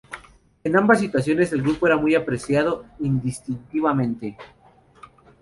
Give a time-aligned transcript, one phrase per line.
[0.63, 4.35] En ambas situaciones el grupo era muy apreciado, indistintamente.